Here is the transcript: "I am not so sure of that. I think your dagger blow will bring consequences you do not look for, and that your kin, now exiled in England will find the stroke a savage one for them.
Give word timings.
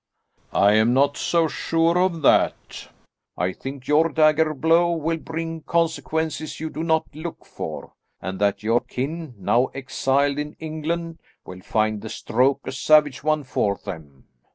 "I 0.55 0.73
am 0.73 0.95
not 0.95 1.15
so 1.15 1.47
sure 1.47 1.95
of 1.99 2.23
that. 2.23 2.89
I 3.37 3.53
think 3.53 3.87
your 3.87 4.09
dagger 4.09 4.55
blow 4.55 4.93
will 4.93 5.17
bring 5.19 5.61
consequences 5.61 6.59
you 6.59 6.71
do 6.71 6.81
not 6.81 7.05
look 7.13 7.45
for, 7.45 7.93
and 8.19 8.39
that 8.39 8.63
your 8.63 8.81
kin, 8.81 9.35
now 9.37 9.67
exiled 9.75 10.39
in 10.39 10.53
England 10.53 11.19
will 11.45 11.61
find 11.61 12.01
the 12.01 12.09
stroke 12.09 12.65
a 12.65 12.71
savage 12.71 13.23
one 13.23 13.43
for 13.43 13.75
them. 13.85 14.25